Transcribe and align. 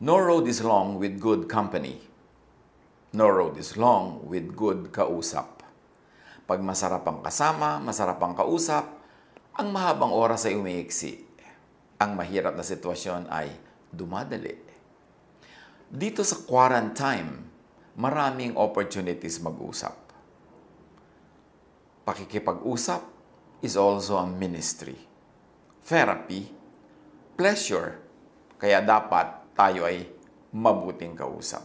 No 0.00 0.16
road 0.16 0.48
is 0.48 0.64
long 0.64 0.96
with 0.96 1.20
good 1.20 1.44
company. 1.44 2.00
No 3.12 3.28
road 3.28 3.60
is 3.60 3.76
long 3.76 4.24
with 4.24 4.56
good 4.56 4.88
kausap. 4.96 5.60
Pag 6.48 6.64
masarap 6.64 7.04
ang 7.04 7.20
kasama, 7.20 7.76
masarap 7.84 8.16
ang 8.24 8.32
kausap, 8.32 8.96
ang 9.52 9.68
mahabang 9.68 10.08
oras 10.08 10.48
ay 10.48 10.56
umiiksi. 10.56 11.20
Ang 12.00 12.16
mahirap 12.16 12.56
na 12.56 12.64
sitwasyon 12.64 13.28
ay 13.28 13.52
dumadali. 13.92 14.56
Dito 15.92 16.24
sa 16.24 16.48
quarantine, 16.48 17.44
maraming 18.00 18.56
opportunities 18.56 19.36
mag-usap. 19.36 20.00
Pakikipag-usap 22.08 23.04
is 23.60 23.76
also 23.76 24.16
a 24.16 24.24
ministry. 24.24 24.96
Therapy, 25.84 26.48
pleasure, 27.36 28.00
kaya 28.56 28.80
dapat 28.80 29.39
tayo 29.54 29.86
ay 29.86 30.06
mabuting 30.50 31.14
kausap. 31.14 31.62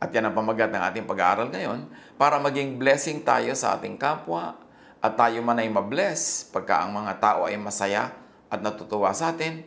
At 0.00 0.12
yan 0.12 0.32
ang 0.32 0.36
pamagat 0.36 0.72
ng 0.72 0.80
ating 0.80 1.04
pag-aaral 1.04 1.52
ngayon 1.52 1.84
para 2.16 2.40
maging 2.40 2.80
blessing 2.80 3.20
tayo 3.20 3.52
sa 3.52 3.76
ating 3.76 4.00
kapwa 4.00 4.56
at 5.00 5.12
tayo 5.16 5.40
man 5.44 5.60
ay 5.60 5.68
mabless 5.68 6.48
pagka 6.48 6.84
ang 6.84 6.92
mga 6.96 7.20
tao 7.20 7.48
ay 7.48 7.56
masaya 7.60 8.12
at 8.50 8.60
natutuwa 8.60 9.14
sa 9.14 9.30
atin, 9.32 9.62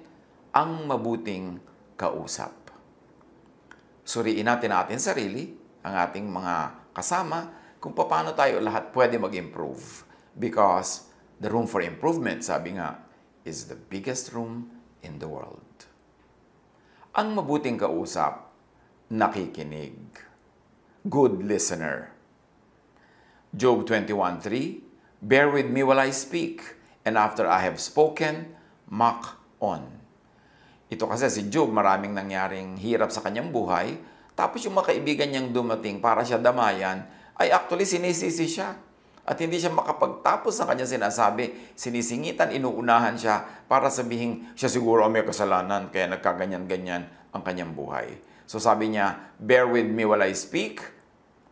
ang 0.52 0.86
mabuting 0.86 1.58
kausap. 1.96 2.52
Suriin 4.04 4.44
natin 4.44 4.76
natin 4.76 5.00
sarili, 5.00 5.56
ang 5.82 5.96
ating 6.04 6.28
mga 6.28 6.56
kasama, 6.92 7.48
kung 7.80 7.96
paano 7.96 8.36
tayo 8.36 8.60
lahat 8.60 8.92
pwede 8.92 9.16
mag-improve. 9.16 10.04
Because 10.36 11.08
the 11.40 11.48
room 11.48 11.66
for 11.66 11.80
improvement, 11.80 12.44
sabi 12.44 12.76
nga, 12.76 13.00
is 13.48 13.72
the 13.72 13.80
biggest 13.80 14.36
room 14.36 14.68
in 15.04 15.20
the 15.24 15.28
world. 15.28 15.64
Ang 17.14 17.38
mabuting 17.38 17.78
kausap, 17.78 18.50
nakikinig. 19.14 20.18
Good 21.06 21.46
listener. 21.46 22.10
Job 23.54 23.86
21.3 23.86 25.22
Bear 25.22 25.54
with 25.54 25.70
me 25.70 25.86
while 25.86 26.02
I 26.02 26.10
speak, 26.10 26.66
and 27.06 27.14
after 27.14 27.46
I 27.46 27.62
have 27.70 27.78
spoken, 27.78 28.58
mock 28.90 29.38
on. 29.62 29.86
Ito 30.90 31.06
kasi 31.06 31.30
si 31.30 31.54
Job, 31.54 31.70
maraming 31.70 32.18
nangyaring 32.18 32.82
hirap 32.82 33.14
sa 33.14 33.22
kanyang 33.22 33.54
buhay, 33.54 33.94
tapos 34.34 34.66
yung 34.66 34.74
mga 34.74 34.98
kaibigan 34.98 35.30
niyang 35.30 35.54
dumating 35.54 36.02
para 36.02 36.26
siya 36.26 36.42
damayan, 36.42 37.06
ay 37.38 37.54
actually 37.54 37.86
sinisisi 37.86 38.50
siya. 38.50 38.74
At 39.24 39.40
hindi 39.40 39.56
siya 39.56 39.72
makapagtapos 39.72 40.52
ng 40.60 40.68
kanyang 40.68 40.92
sinasabi, 41.00 41.74
sinisingitan, 41.80 42.52
inuunahan 42.52 43.16
siya 43.16 43.40
para 43.72 43.88
sabihin 43.88 44.52
siya 44.52 44.68
siguro 44.68 45.08
may 45.08 45.24
kasalanan 45.24 45.88
kaya 45.96 46.12
nagkaganyan-ganyan 46.12 47.08
ang 47.32 47.42
kanyang 47.42 47.72
buhay. 47.72 48.20
So 48.44 48.60
sabi 48.60 48.92
niya, 48.92 49.34
bear 49.40 49.64
with 49.64 49.88
me 49.88 50.04
while 50.04 50.20
I 50.20 50.36
speak, 50.36 50.84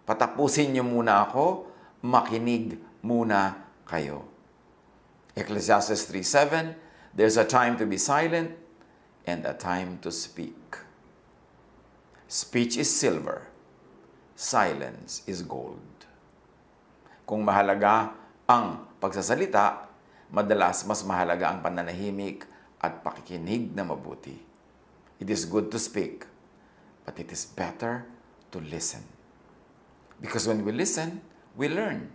patapusin 0.03 0.75
niyo 0.75 0.83
muna 0.83 1.23
ako, 1.31 1.71
makinig 2.03 2.75
muna 2.99 3.55
kayo. 3.87 4.27
Ecclesiastes 5.31 6.11
3.7, 6.11 6.75
There's 7.15 7.39
a 7.39 7.47
time 7.47 7.79
to 7.79 7.87
be 7.87 7.95
silent 7.95 8.51
and 9.23 9.47
a 9.47 9.55
time 9.55 9.99
to 10.03 10.11
speak. 10.11 10.59
Speech 12.27 12.75
is 12.75 12.91
silver, 12.91 13.47
silence 14.35 15.23
is 15.23 15.41
gold. 15.43 15.90
Kung 17.31 17.47
mahalaga 17.47 18.11
ang 18.43 18.91
pagsasalita, 18.99 19.87
madalas 20.35 20.83
mas 20.83 20.99
mahalaga 21.07 21.47
ang 21.47 21.63
pananahimik 21.63 22.43
at 22.75 22.99
pakikinig 22.99 23.71
na 23.71 23.87
mabuti. 23.87 24.35
It 25.15 25.31
is 25.31 25.47
good 25.47 25.71
to 25.71 25.79
speak, 25.79 26.27
but 27.07 27.15
it 27.15 27.31
is 27.31 27.47
better 27.47 28.03
to 28.51 28.59
listen. 28.59 29.07
Because 30.19 30.43
when 30.43 30.59
we 30.67 30.75
listen, 30.75 31.23
we 31.55 31.71
learn. 31.71 32.11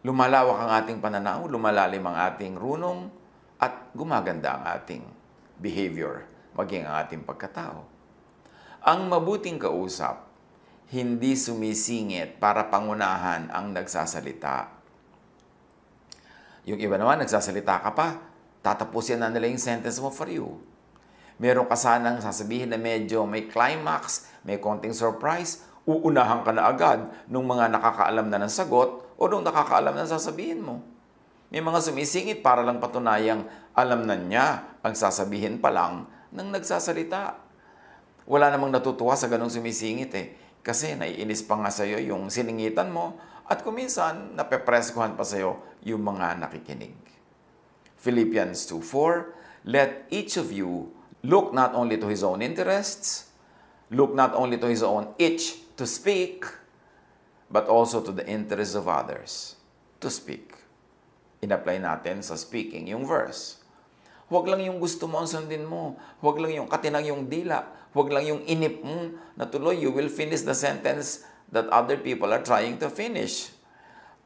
Lumalawak 0.00 0.64
ang 0.64 0.70
ating 0.72 0.98
pananaw, 1.04 1.44
lumalalim 1.44 2.08
ang 2.08 2.16
ating 2.24 2.56
runong, 2.56 3.12
at 3.60 3.92
gumaganda 3.92 4.56
ang 4.56 4.64
ating 4.80 5.04
behavior, 5.60 6.24
maging 6.56 6.88
ang 6.88 7.04
ating 7.04 7.20
pagkatao. 7.20 7.84
Ang 8.80 9.12
mabuting 9.12 9.60
kausap, 9.60 10.24
hindi 10.88 11.36
sumisingit 11.36 12.40
para 12.40 12.72
pangunahan 12.72 13.52
ang 13.52 13.76
nagsasalita. 13.76 14.72
Yung 16.64 16.80
iba 16.80 16.96
naman, 16.96 17.20
nagsasalita 17.20 17.84
ka 17.84 17.92
pa, 17.92 18.16
tatapusin 18.64 19.20
na 19.20 19.28
nila 19.28 19.52
yung 19.52 19.60
sentence 19.60 20.00
mo 20.00 20.08
for 20.08 20.28
you. 20.28 20.56
Meron 21.36 21.68
ka 21.68 21.76
sanang 21.76 22.24
sasabihin 22.24 22.72
na 22.72 22.80
medyo 22.80 23.28
may 23.28 23.46
climax, 23.46 24.28
may 24.42 24.56
konting 24.56 24.96
surprise, 24.96 25.64
uunahan 25.84 26.44
ka 26.44 26.52
na 26.56 26.68
agad 26.68 27.08
nung 27.28 27.44
mga 27.44 27.72
nakakaalam 27.72 28.26
na 28.28 28.40
ng 28.44 28.52
sagot 28.52 29.04
o 29.16 29.22
nung 29.28 29.44
nakakaalam 29.44 29.92
na 29.92 30.08
sasabihin 30.08 30.64
mo. 30.64 30.84
May 31.48 31.64
mga 31.64 31.80
sumisingit 31.80 32.44
para 32.44 32.60
lang 32.60 32.80
patunayang 32.80 33.44
alam 33.72 34.04
na 34.04 34.16
niya 34.16 34.76
ang 34.84 34.92
sasabihin 34.92 35.60
pa 35.60 35.72
lang 35.72 36.04
ng 36.32 36.48
nagsasalita. 36.52 37.40
Wala 38.28 38.52
namang 38.52 38.72
natutuwa 38.72 39.16
sa 39.16 39.32
ganong 39.32 39.48
sumisingit 39.48 40.12
eh. 40.12 40.47
Kasi 40.62 40.98
naiinis 40.98 41.44
pa 41.46 41.56
nga 41.58 41.70
sa'yo 41.72 41.98
yung 42.02 42.28
siningitan 42.28 42.92
mo 42.92 43.16
at 43.48 43.64
kuminsan 43.64 44.36
napepreskuhan 44.36 45.16
pa 45.16 45.24
sa'yo 45.24 45.58
yung 45.84 46.04
mga 46.04 46.36
nakikinig. 46.40 46.96
Philippians 47.98 48.68
2.4 48.70 49.66
Let 49.68 50.06
each 50.08 50.38
of 50.38 50.54
you 50.54 50.94
look 51.26 51.50
not 51.50 51.74
only 51.74 51.98
to 51.98 52.06
his 52.06 52.22
own 52.22 52.40
interests, 52.40 53.32
look 53.90 54.14
not 54.14 54.32
only 54.38 54.56
to 54.56 54.68
his 54.70 54.86
own 54.86 55.12
itch 55.18 55.58
to 55.74 55.84
speak, 55.84 56.46
but 57.50 57.66
also 57.66 58.04
to 58.04 58.12
the 58.12 58.24
interests 58.28 58.76
of 58.76 58.86
others 58.86 59.56
to 59.98 60.12
speak 60.12 60.54
in-apply 61.38 61.78
natin 61.78 62.22
sa 62.22 62.34
speaking 62.34 62.90
yung 62.90 63.06
verse. 63.06 63.62
Huwag 64.28 64.44
lang 64.44 64.60
yung 64.60 64.76
gusto 64.76 65.08
mo 65.08 65.24
ang 65.24 65.28
sundin 65.30 65.64
mo. 65.64 65.96
Huwag 66.20 66.36
lang 66.36 66.52
yung 66.52 66.68
katinang 66.68 67.08
yung 67.08 67.32
dila. 67.32 67.64
Huwag 67.96 68.08
lang 68.12 68.24
yung 68.28 68.42
inip 68.44 68.84
mo 68.84 69.16
na 69.38 69.48
tuloy, 69.48 69.80
you 69.80 69.88
will 69.94 70.12
finish 70.12 70.44
the 70.44 70.56
sentence 70.56 71.24
that 71.48 71.64
other 71.72 71.96
people 71.96 72.28
are 72.28 72.44
trying 72.44 72.76
to 72.76 72.92
finish. 72.92 73.52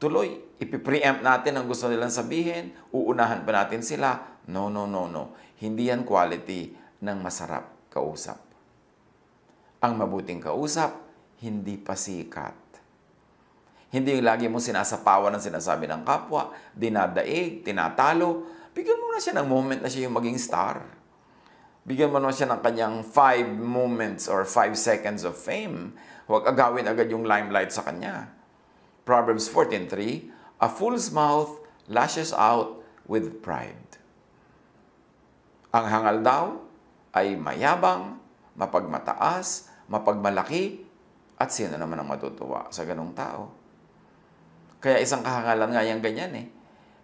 Tuloy, 0.03 0.35
ipipreempt 0.59 1.23
natin 1.23 1.55
ang 1.55 1.71
gusto 1.71 1.87
nilang 1.87 2.11
sabihin, 2.11 2.75
uunahan 2.91 3.47
pa 3.47 3.63
natin 3.63 3.87
sila. 3.87 4.43
No, 4.51 4.67
no, 4.67 4.91
no, 4.91 5.07
no. 5.07 5.39
Hindi 5.63 5.87
yan 5.87 6.03
quality 6.03 6.75
ng 7.07 7.19
masarap 7.23 7.87
kausap. 7.87 8.41
Ang 9.79 9.99
mabuting 9.99 10.43
kausap, 10.43 10.91
hindi 11.39 11.79
pasikat. 11.79 12.59
Hindi 13.93 14.17
yung 14.17 14.25
lagi 14.25 14.49
mo 14.49 14.57
sinasapawan 14.57 15.37
ng 15.37 15.45
sinasabi 15.53 15.85
ng 15.85 16.03
kapwa, 16.03 16.49
dinadaig, 16.73 17.61
tinatalo. 17.61 18.49
Bigyan 18.73 18.97
mo 18.97 19.13
na 19.13 19.21
siya 19.21 19.37
ng 19.37 19.47
moment 19.47 19.85
na 19.85 19.91
siya 19.93 20.09
yung 20.09 20.17
maging 20.17 20.41
star. 20.41 21.02
Bigyan 21.83 22.15
mo 22.15 22.23
na 22.23 22.31
siya 22.31 22.47
ng 22.47 22.63
kanyang 22.63 23.03
five 23.03 23.47
moments 23.59 24.31
or 24.31 24.47
five 24.47 24.79
seconds 24.79 25.27
of 25.27 25.35
fame. 25.35 25.99
Huwag 26.31 26.47
agawin 26.47 26.87
agad 26.87 27.11
yung 27.11 27.27
limelight 27.27 27.75
sa 27.75 27.83
kanya. 27.83 28.31
Proverbs 29.03 29.51
14.3 29.51 30.31
A 30.63 30.71
fool's 30.71 31.11
mouth 31.11 31.59
lashes 31.91 32.31
out 32.31 32.79
with 33.11 33.43
pride. 33.43 33.99
Ang 35.75 35.87
hangal 35.91 36.19
daw 36.23 36.45
ay 37.19 37.35
mayabang, 37.35 38.23
mapagmataas, 38.55 39.73
mapagmalaki, 39.91 40.87
at 41.35 41.51
sino 41.51 41.75
naman 41.75 41.99
ang 41.99 42.07
matutuwa 42.07 42.71
sa 42.71 42.87
ganong 42.87 43.11
tao? 43.11 43.51
Kaya 44.79 45.03
isang 45.03 45.27
kahangalan 45.27 45.75
nga 45.75 45.83
yung 45.83 45.99
ganyan 45.99 46.33
eh. 46.39 46.47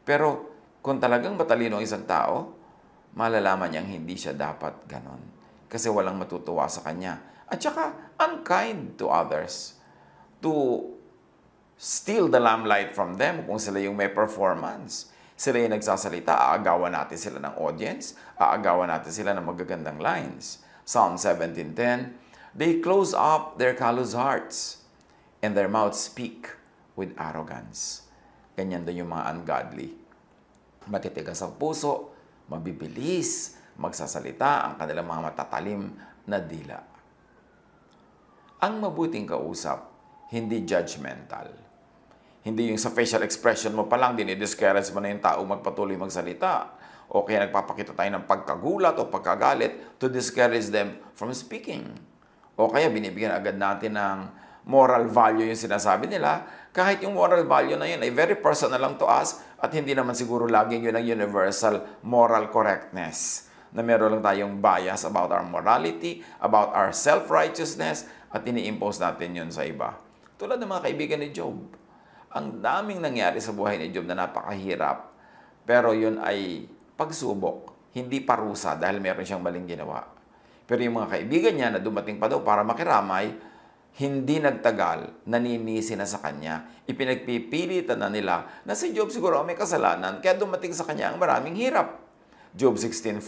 Pero 0.06 0.54
kung 0.78 1.02
talagang 1.02 1.34
matalino 1.34 1.78
ang 1.78 1.84
isang 1.84 2.06
tao, 2.06 2.57
malalaman 3.18 3.74
niyang 3.74 3.90
hindi 3.98 4.14
siya 4.14 4.30
dapat 4.30 4.86
ganon. 4.86 5.18
Kasi 5.66 5.90
walang 5.90 6.22
matutuwa 6.22 6.70
sa 6.70 6.86
kanya. 6.86 7.18
At 7.50 7.58
saka, 7.58 8.14
unkind 8.14 8.94
to 8.94 9.10
others. 9.10 9.74
To 10.38 10.86
steal 11.74 12.30
the 12.30 12.38
lamplight 12.38 12.94
from 12.94 13.18
them 13.18 13.42
kung 13.42 13.58
sila 13.58 13.82
yung 13.82 13.98
may 13.98 14.06
performance. 14.06 15.10
Sila 15.34 15.58
yung 15.58 15.74
nagsasalita, 15.74 16.30
aagawan 16.30 16.94
natin 16.94 17.18
sila 17.18 17.38
ng 17.42 17.54
audience, 17.58 18.14
aagawan 18.38 18.90
natin 18.90 19.10
sila 19.10 19.34
ng 19.34 19.46
magagandang 19.46 19.98
lines. 19.98 20.62
Psalm 20.86 21.18
17.10 21.18 22.54
They 22.58 22.82
close 22.82 23.14
up 23.14 23.58
their 23.58 23.74
callous 23.74 24.14
hearts, 24.14 24.82
and 25.38 25.54
their 25.54 25.70
mouths 25.70 26.02
speak 26.02 26.58
with 26.98 27.14
arrogance. 27.14 28.06
Ganyan 28.58 28.82
din 28.82 29.06
yung 29.06 29.14
mga 29.14 29.30
ungodly. 29.30 29.94
Matitigas 30.90 31.38
ang 31.38 31.54
puso, 31.54 32.17
mabibilis, 32.48 33.56
magsasalita 33.78 34.66
ang 34.66 34.74
kanilang 34.80 35.06
mga 35.06 35.22
matatalim 35.32 35.92
na 36.26 36.38
dila. 36.42 36.78
Ang 38.58 38.82
mabuting 38.82 39.28
kausap, 39.28 39.86
hindi 40.34 40.66
judgmental. 40.66 41.54
Hindi 42.42 42.72
yung 42.74 42.80
sa 42.80 42.90
facial 42.90 43.22
expression 43.22 43.76
mo 43.76 43.86
pa 43.86 43.94
lang, 44.00 44.18
dinidiscourage 44.18 44.90
mo 44.90 44.98
na 44.98 45.12
yung 45.14 45.22
tao 45.22 45.40
magpatuloy 45.46 45.94
magsalita. 45.94 46.74
o 47.08 47.24
kaya 47.24 47.48
nagpapakita 47.48 47.96
tayo 47.96 48.10
ng 48.12 48.28
pagkagulat 48.28 49.00
o 49.00 49.08
pagkagalit 49.08 49.96
to 49.96 50.12
discourage 50.12 50.68
them 50.68 51.00
from 51.16 51.32
speaking. 51.32 51.88
O 52.52 52.68
kaya 52.68 52.92
binibigyan 52.92 53.32
agad 53.32 53.56
natin 53.56 53.96
ng 53.96 54.18
moral 54.68 55.08
value 55.08 55.48
yung 55.48 55.56
sinasabi 55.56 56.12
nila, 56.12 56.44
kahit 56.76 57.00
yung 57.00 57.16
moral 57.16 57.48
value 57.48 57.74
na 57.74 57.88
yun 57.88 58.04
ay 58.04 58.12
very 58.12 58.36
personal 58.36 58.76
lang 58.76 59.00
to 59.00 59.08
us 59.08 59.40
at 59.56 59.72
hindi 59.72 59.96
naman 59.96 60.12
siguro 60.12 60.44
laging 60.44 60.84
yun 60.84 60.94
ang 60.94 61.06
universal 61.08 61.82
moral 62.04 62.52
correctness 62.52 63.48
na 63.72 63.80
meron 63.80 64.20
lang 64.20 64.22
tayong 64.24 64.60
bias 64.60 65.08
about 65.08 65.32
our 65.32 65.44
morality, 65.44 66.20
about 66.44 66.72
our 66.76 66.92
self-righteousness, 66.92 68.08
at 68.28 68.44
ini-impose 68.44 69.00
natin 69.00 69.32
yun 69.32 69.50
sa 69.52 69.64
iba. 69.64 69.96
Tulad 70.36 70.60
ng 70.60 70.68
mga 70.68 70.84
kaibigan 70.84 71.20
ni 71.20 71.32
Job. 71.32 71.56
Ang 72.32 72.60
daming 72.60 73.00
nangyari 73.00 73.40
sa 73.40 73.56
buhay 73.56 73.80
ni 73.80 73.88
Job 73.88 74.04
na 74.04 74.16
napakahirap, 74.16 75.12
pero 75.64 75.96
yun 75.96 76.20
ay 76.20 76.68
pagsubok, 76.96 77.92
hindi 77.96 78.20
parusa 78.20 78.76
dahil 78.76 79.00
meron 79.00 79.24
siyang 79.24 79.40
maling 79.40 79.64
ginawa. 79.64 80.04
Pero 80.68 80.84
yung 80.84 81.00
mga 81.00 81.16
kaibigan 81.16 81.56
niya 81.56 81.68
na 81.72 81.80
dumating 81.80 82.20
pa 82.20 82.28
daw 82.28 82.44
para 82.44 82.60
makiramay, 82.60 83.32
hindi 83.98 84.38
nagtagal, 84.38 85.26
naninisi 85.26 85.98
na 85.98 86.06
sa 86.06 86.22
kanya. 86.22 86.70
Ipinagpipilitan 86.86 87.98
na 87.98 88.06
nila 88.06 88.62
na 88.62 88.78
si 88.78 88.94
Job 88.94 89.10
siguro 89.10 89.42
may 89.42 89.58
kasalanan, 89.58 90.22
kaya 90.22 90.38
dumating 90.38 90.70
sa 90.70 90.86
kanya 90.86 91.10
ang 91.10 91.18
maraming 91.18 91.58
hirap. 91.58 91.98
Job 92.54 92.78
16.4, 92.78 93.18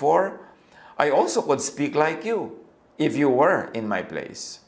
I 1.02 1.10
also 1.10 1.42
could 1.42 1.58
speak 1.58 1.98
like 1.98 2.22
you 2.22 2.54
if 3.02 3.18
you 3.18 3.26
were 3.26 3.66
in 3.74 3.90
my 3.90 4.06
place. 4.06 4.62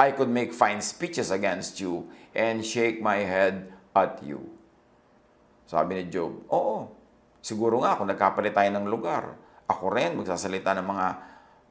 I 0.00 0.16
could 0.16 0.32
make 0.32 0.56
fine 0.56 0.80
speeches 0.80 1.28
against 1.28 1.84
you 1.84 2.08
and 2.32 2.64
shake 2.64 3.04
my 3.04 3.20
head 3.20 3.68
at 3.92 4.24
you. 4.24 4.48
Sabi 5.68 6.00
ni 6.00 6.04
Job, 6.08 6.48
oo, 6.48 6.88
siguro 7.44 7.84
nga 7.84 8.00
kung 8.00 8.08
nagkapalit 8.08 8.56
tayo 8.56 8.72
ng 8.72 8.88
lugar, 8.88 9.36
ako 9.68 9.92
rin 9.92 10.16
magsasalita 10.16 10.72
ng 10.80 10.86
mga 10.88 11.06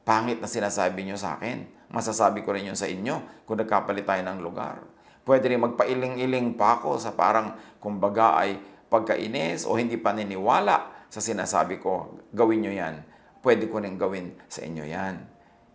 pangit 0.02 0.38
na 0.42 0.50
sinasabi 0.50 1.06
nyo 1.06 1.18
sa 1.18 1.38
akin. 1.38 1.66
Masasabi 1.92 2.40
ko 2.42 2.56
rin 2.56 2.72
yun 2.72 2.78
sa 2.78 2.88
inyo 2.88 3.44
kung 3.44 3.60
nagkapalit 3.60 4.08
tayo 4.08 4.22
ng 4.24 4.38
lugar. 4.40 4.80
Pwede 5.22 5.46
rin 5.46 5.62
magpailing-iling 5.62 6.58
pa 6.58 6.80
ako 6.80 6.98
sa 6.98 7.14
parang 7.14 7.54
kumbaga 7.78 8.42
ay 8.42 8.58
pagkainis 8.90 9.68
o 9.68 9.78
hindi 9.78 10.00
paniniwala 10.00 11.06
sa 11.12 11.20
sinasabi 11.20 11.76
ko, 11.78 12.18
gawin 12.32 12.64
nyo 12.64 12.72
yan. 12.72 13.04
Pwede 13.44 13.68
ko 13.68 13.84
rin 13.84 14.00
gawin 14.00 14.32
sa 14.48 14.64
inyo 14.64 14.84
yan. 14.88 15.20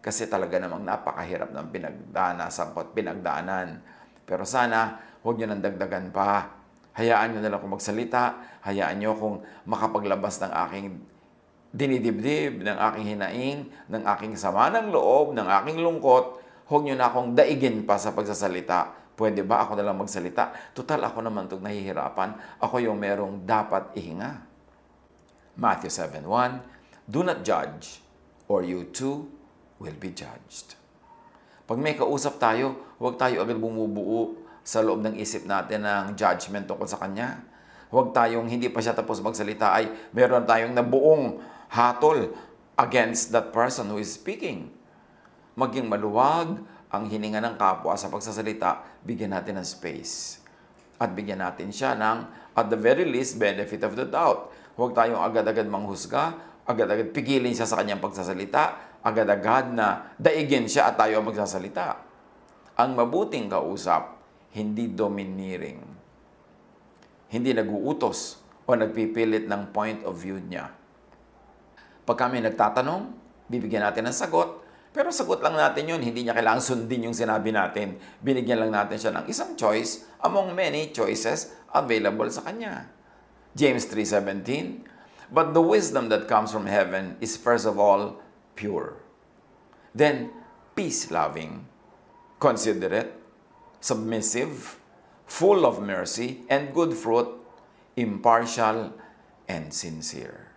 Kasi 0.02 0.26
talaga 0.26 0.58
namang 0.58 0.82
napakahirap 0.82 1.54
ng 1.54 1.68
pinagdanasan 1.70 2.74
ko 2.74 2.82
at 2.82 2.90
pinagdaanan. 2.98 3.78
Pero 4.26 4.44
sana, 4.44 4.98
huwag 5.22 5.38
nyo 5.38 5.48
nang 5.54 5.62
dagdagan 5.62 6.10
pa. 6.10 6.58
Hayaan 6.98 7.38
nyo 7.38 7.40
na 7.46 7.54
lang 7.54 7.60
akong 7.62 7.78
magsalita. 7.78 8.42
Hayaan 8.66 8.98
nyo 8.98 9.14
akong 9.14 9.38
makapaglabas 9.70 10.42
ng 10.42 10.52
aking 10.66 10.86
dinidibdib, 11.78 12.66
ng 12.66 12.78
aking 12.90 13.06
hinaing, 13.14 13.60
ng 13.86 14.04
aking 14.18 14.34
sama 14.34 14.74
ng 14.74 14.90
loob, 14.90 15.38
ng 15.38 15.46
aking 15.62 15.78
lungkot. 15.78 16.42
Huwag 16.68 16.82
nyo 16.84 16.98
na 16.98 17.08
akong 17.14 17.38
daigin 17.38 17.86
pa 17.86 18.02
sa 18.02 18.18
pagsasalita. 18.18 19.14
Pwede 19.14 19.46
ba 19.46 19.66
ako 19.66 19.78
na 19.78 19.86
lang 19.86 19.98
magsalita? 19.98 20.74
Total, 20.74 20.98
ako 21.06 21.22
naman 21.22 21.46
itong 21.46 21.62
nahihirapan. 21.62 22.60
Ako 22.62 22.82
yung 22.82 22.98
merong 22.98 23.46
dapat 23.46 23.94
ihinga. 23.94 24.42
Matthew 25.58 25.90
7.1 25.90 26.62
Do 27.08 27.24
not 27.24 27.42
judge, 27.42 28.04
or 28.52 28.62
you 28.68 28.90
too 28.92 29.32
will 29.80 29.96
be 29.96 30.12
judged. 30.12 30.76
Pag 31.64 31.80
may 31.80 31.96
kausap 31.96 32.38
tayo, 32.38 32.96
huwag 33.00 33.16
tayo 33.16 33.42
agad 33.42 33.58
bumubuo 33.58 34.38
sa 34.68 34.84
loob 34.84 35.00
ng 35.00 35.16
isip 35.16 35.48
natin 35.48 35.88
ng 35.88 36.14
judgment 36.20 36.68
tungkol 36.68 36.86
sa 36.86 37.00
Kanya. 37.00 37.42
Huwag 37.88 38.12
tayong 38.12 38.52
hindi 38.52 38.68
pa 38.68 38.84
siya 38.84 38.92
tapos 38.92 39.24
magsalita 39.24 39.72
ay 39.72 40.12
meron 40.12 40.44
tayong 40.44 40.76
nabuong 40.76 41.40
hatol 41.72 42.36
against 42.76 43.32
that 43.32 43.56
person 43.56 43.88
who 43.88 43.98
is 43.98 44.12
speaking. 44.12 44.70
Maging 45.58 45.88
maluwag 45.90 46.62
ang 46.88 47.04
hininga 47.08 47.42
ng 47.44 47.56
kapwa 47.56 47.96
sa 47.96 48.08
pagsasalita, 48.08 49.02
bigyan 49.04 49.34
natin 49.36 49.60
ng 49.60 49.68
space. 49.68 50.40
At 51.02 51.12
bigyan 51.16 51.44
natin 51.44 51.74
siya 51.74 51.98
ng, 51.98 52.18
at 52.54 52.68
the 52.70 52.80
very 52.80 53.04
least, 53.04 53.42
benefit 53.42 53.84
of 53.84 53.98
the 53.98 54.06
doubt. 54.06 54.54
Huwag 54.78 54.94
tayong 54.94 55.20
agad-agad 55.20 55.66
manghusga, 55.66 56.38
agad-agad 56.68 57.12
pigilin 57.16 57.56
siya 57.56 57.66
sa 57.66 57.82
kanyang 57.82 58.04
pagsasalita, 58.04 59.00
agad-agad 59.02 59.74
na 59.74 60.14
daigin 60.20 60.70
siya 60.70 60.92
at 60.92 61.00
tayo 61.00 61.24
ang 61.24 61.26
magsasalita. 61.28 62.04
Ang 62.78 62.94
mabuting 62.94 63.50
kausap, 63.50 64.22
hindi 64.54 64.92
domineering. 64.92 65.97
Hindi 67.28 67.52
naguutos 67.52 68.40
o 68.68 68.76
nagpipilit 68.76 69.48
ng 69.48 69.72
point 69.72 70.04
of 70.04 70.16
view 70.16 70.40
niya. 70.40 70.72
Pag 72.08 72.18
kami 72.28 72.40
nagtatanong, 72.40 73.12
bibigyan 73.52 73.84
natin 73.84 74.08
ng 74.08 74.16
sagot, 74.16 74.64
pero 74.96 75.14
sagot 75.14 75.44
lang 75.46 75.54
natin 75.54 75.86
yun, 75.86 76.02
hindi 76.02 76.26
niya 76.26 76.34
kailangang 76.34 76.64
sundin 76.64 77.06
yung 77.06 77.14
sinabi 77.14 77.54
natin. 77.54 78.02
Binigyan 78.24 78.66
lang 78.66 78.74
natin 78.74 78.98
siya 78.98 79.12
ng 79.14 79.30
isang 79.30 79.54
choice 79.54 80.10
among 80.26 80.56
many 80.58 80.90
choices 80.90 81.54
available 81.70 82.26
sa 82.34 82.42
kanya. 82.48 82.90
James 83.54 83.86
3.17 83.92 85.30
But 85.30 85.52
the 85.52 85.62
wisdom 85.62 86.08
that 86.10 86.26
comes 86.32 86.50
from 86.50 86.66
heaven 86.66 87.20
is 87.20 87.36
first 87.36 87.68
of 87.68 87.76
all 87.78 88.24
pure. 88.56 88.98
Then, 89.94 90.32
peace-loving, 90.74 91.68
considerate, 92.40 93.12
submissive, 93.84 94.80
full 95.28 95.68
of 95.68 95.84
mercy 95.84 96.48
and 96.48 96.72
good 96.72 96.96
fruit, 96.96 97.28
impartial, 98.00 98.96
and 99.46 99.70
sincere. 99.76 100.48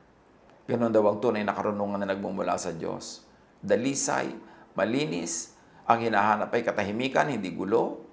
Ganon 0.71 0.95
daw 0.95 1.03
ang 1.11 1.19
tunay 1.19 1.43
na 1.43 1.51
karunungan 1.51 2.07
na 2.07 2.15
nagmumula 2.15 2.55
sa 2.55 2.71
Diyos. 2.71 3.27
Dalisay, 3.59 4.31
malinis, 4.79 5.59
ang 5.83 5.99
hinahanap 5.99 6.55
ay 6.55 6.63
katahimikan, 6.63 7.27
hindi 7.27 7.51
gulo, 7.51 8.07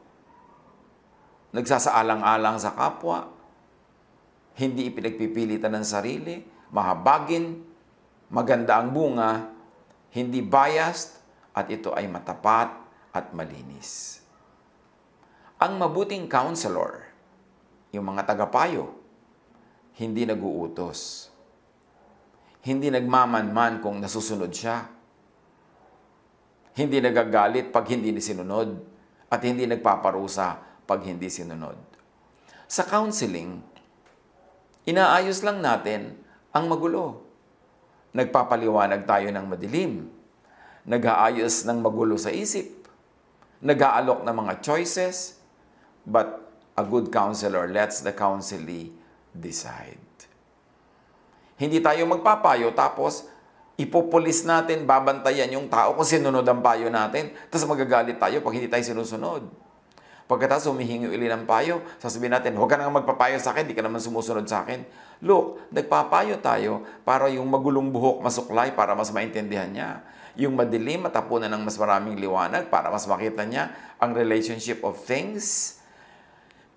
nagsasaalang-alang 1.53 2.57
sa 2.57 2.73
kapwa, 2.73 3.29
hindi 4.57 4.89
ipinagpipilitan 4.89 5.69
ng 5.77 5.85
sarili, 5.85 6.41
mahabagin, 6.73 7.61
maganda 8.33 8.81
ang 8.81 8.89
bunga, 8.89 9.53
hindi 10.09 10.41
biased, 10.41 11.21
at 11.53 11.69
ito 11.69 11.93
ay 11.93 12.09
matapat 12.09 12.69
at 13.13 13.33
malinis. 13.33 14.21
Ang 15.57 15.81
mabuting 15.81 16.29
counselor, 16.29 17.01
yung 17.89 18.05
mga 18.05 18.29
tagapayo, 18.29 18.93
hindi 19.97 20.21
naguutos. 20.21 21.33
Hindi 22.61 22.93
nagmamanman 22.93 23.81
kung 23.81 23.97
nasusunod 23.97 24.53
siya. 24.53 24.85
Hindi 26.77 27.01
nagagalit 27.01 27.73
pag 27.73 27.89
hindi 27.89 28.13
sinunod 28.21 28.69
at 29.33 29.41
hindi 29.41 29.65
nagpaparusa 29.65 30.61
pag 30.85 31.01
hindi 31.01 31.25
sinunod. 31.25 31.81
Sa 32.69 32.85
counseling, 32.85 33.57
inaayos 34.85 35.41
lang 35.41 35.57
natin 35.65 36.21
ang 36.53 36.69
magulo. 36.69 37.25
Nagpapaliwanag 38.13 39.09
tayo 39.09 39.33
ng 39.33 39.45
madilim. 39.49 40.05
Nag-aayos 40.85 41.65
ng 41.65 41.81
magulo 41.81 42.13
sa 42.13 42.29
isip. 42.29 42.85
Nag-aalok 43.65 44.21
ng 44.21 44.35
mga 44.37 44.53
choices. 44.61 45.36
But 46.07 46.47
a 46.79 46.87
good 46.87 47.11
counselor 47.11 47.67
lets 47.67 47.99
the 47.99 48.15
counselee 48.15 48.95
decide. 49.35 49.99
Hindi 51.59 51.83
tayo 51.83 52.07
magpapayo 52.07 52.71
tapos 52.71 53.27
ipopulis 53.75 54.47
natin, 54.47 54.87
babantayan 54.87 55.51
yung 55.51 55.67
tao 55.67 55.99
kung 55.99 56.07
sinunod 56.07 56.47
ang 56.47 56.63
payo 56.63 56.87
natin. 56.87 57.35
Tapos 57.51 57.67
magagalit 57.67 58.15
tayo 58.15 58.39
pag 58.39 58.53
hindi 58.55 58.71
tayo 58.71 58.85
sinusunod. 58.87 59.43
Pagkatapos 60.27 60.67
humihingi 60.67 61.07
uli 61.07 61.31
ng 61.31 61.47
payo, 61.47 61.79
sasabihin 62.03 62.35
natin, 62.35 62.51
huwag 62.59 62.67
ka 62.67 62.75
nang 62.75 62.91
magpapayo 62.91 63.39
sa 63.39 63.55
akin, 63.55 63.63
di 63.63 63.71
ka 63.71 63.79
naman 63.79 64.03
sumusunod 64.03 64.43
sa 64.43 64.67
akin. 64.67 64.83
Look, 65.23 65.71
nagpapayo 65.71 66.43
tayo 66.43 66.83
para 67.07 67.31
yung 67.31 67.47
magulong 67.47 67.95
buhok 67.95 68.19
masuklay 68.19 68.75
para 68.75 68.91
mas 68.91 69.07
maintindihan 69.15 69.71
niya. 69.71 70.03
Yung 70.35 70.53
madilim 70.53 71.07
matapunan 71.07 71.47
ng 71.47 71.63
mas 71.63 71.79
maraming 71.79 72.19
liwanag 72.19 72.67
para 72.67 72.91
mas 72.91 73.07
makita 73.07 73.47
niya 73.47 73.71
ang 74.03 74.11
relationship 74.13 74.83
of 74.83 74.99
things 74.99 75.76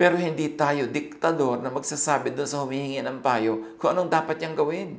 pero 0.00 0.16
hindi 0.16 0.56
tayo 0.56 0.88
diktador 0.88 1.60
na 1.60 1.68
magsasabi 1.68 2.32
doon 2.32 2.48
sa 2.48 2.64
humihingi 2.64 3.04
ng 3.04 3.20
payo 3.20 3.76
kung 3.76 3.92
anong 3.92 4.08
dapat 4.08 4.40
niyang 4.40 4.56
gawin. 4.56 4.96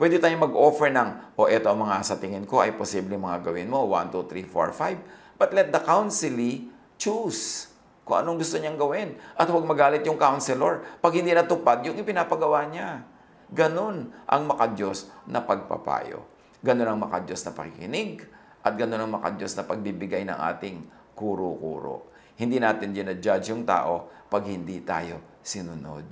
Pwede 0.00 0.16
tayong 0.16 0.48
mag-offer 0.48 0.88
ng, 0.88 1.36
o 1.36 1.44
oh, 1.44 1.52
eto 1.52 1.68
ang 1.68 1.84
mga 1.84 2.00
sa 2.00 2.16
tingin 2.16 2.48
ko 2.48 2.64
ay 2.64 2.72
posible 2.72 3.20
mga 3.20 3.44
gawin 3.44 3.68
mo, 3.68 3.84
1, 3.84 4.16
2, 4.16 4.24
3, 4.24 4.48
4, 4.48 5.36
5. 5.36 5.36
But 5.36 5.52
let 5.52 5.68
the 5.76 5.82
counselee 5.84 6.72
choose 6.96 7.68
kung 8.08 8.24
anong 8.24 8.40
gusto 8.40 8.56
niyang 8.56 8.80
gawin. 8.80 9.12
At 9.36 9.44
huwag 9.52 9.68
magalit 9.68 10.00
yung 10.08 10.16
counselor 10.16 10.80
pag 11.04 11.12
hindi 11.12 11.36
natupad 11.36 11.84
yung 11.84 12.00
ipinapagawa 12.00 12.64
niya. 12.72 13.04
Ganon 13.52 14.08
ang 14.24 14.42
makadiyos 14.48 15.12
na 15.28 15.44
pagpapayo. 15.44 16.24
Ganon 16.64 16.96
ang 16.96 16.98
makadiyos 17.04 17.44
na 17.44 17.52
pakikinig. 17.52 18.24
At 18.64 18.72
ganon 18.80 19.04
ang 19.04 19.20
makadiyos 19.20 19.52
na 19.52 19.68
pagbibigay 19.68 20.24
ng 20.24 20.38
ating 20.56 20.80
kuro-kuro. 21.12 22.13
Hindi 22.34 22.58
natin 22.58 22.90
judge 23.22 23.54
yung 23.54 23.62
tao 23.62 24.10
pag 24.26 24.42
hindi 24.50 24.82
tayo 24.82 25.38
sinunod. 25.44 26.02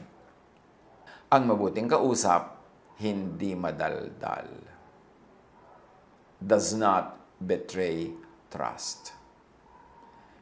Ang 1.33 1.43
mabuting 1.49 1.89
kausap, 1.91 2.61
hindi 3.03 3.57
madaldal. 3.59 4.47
Does 6.39 6.77
not 6.79 7.19
betray 7.43 8.15
trust. 8.53 9.17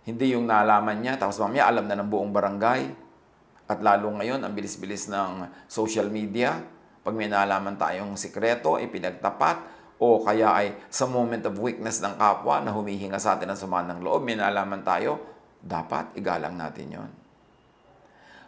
Hindi 0.04 0.34
yung 0.34 0.48
nalaman 0.48 1.00
niya, 1.00 1.16
tapos 1.16 1.38
mamaya 1.38 1.70
alam 1.70 1.86
na 1.86 1.96
ng 1.96 2.08
buong 2.10 2.32
barangay. 2.34 2.82
At 3.70 3.78
lalo 3.80 4.10
ngayon, 4.18 4.42
ang 4.42 4.52
bilis-bilis 4.52 5.06
ng 5.06 5.46
social 5.70 6.10
media, 6.10 6.58
pag 7.00 7.14
may 7.14 7.30
nalaman 7.30 7.78
tayong 7.78 8.18
sikreto, 8.18 8.76
ipinagtapat, 8.76 9.80
o 10.00 10.24
kaya 10.24 10.50
ay 10.56 10.66
sa 10.88 11.04
moment 11.04 11.44
of 11.46 11.60
weakness 11.60 12.00
ng 12.00 12.16
kapwa 12.16 12.64
na 12.64 12.72
humihinga 12.72 13.20
sa 13.20 13.36
atin 13.36 13.52
ng 13.52 13.60
sama 13.60 13.84
ng 13.86 14.00
loob, 14.00 14.24
may 14.24 14.34
nalaman 14.34 14.80
tayo, 14.82 15.20
dapat 15.60 16.16
igalang 16.16 16.56
natin 16.56 16.88
yon. 16.88 17.10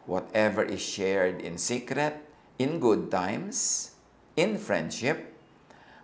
Whatever 0.09 0.67
is 0.67 0.83
shared 0.83 1.39
in 1.39 1.61
secret, 1.61 2.19
in 2.59 2.83
good 2.83 3.13
times, 3.13 3.91
in 4.35 4.59
friendship, 4.59 5.31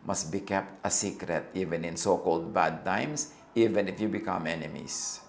must 0.06 0.30
be 0.30 0.38
kept 0.40 0.78
a 0.86 0.90
secret 0.92 1.50
even 1.52 1.82
in 1.82 1.98
so-called 1.98 2.54
bad 2.54 2.86
times, 2.86 3.34
even 3.58 3.90
if 3.90 3.98
you 3.98 4.06
become 4.06 4.46
enemies. 4.46 5.20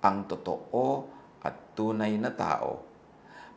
Ang 0.00 0.24
totoo 0.30 1.10
at 1.44 1.76
tunay 1.76 2.14
na 2.16 2.32
tao, 2.32 2.80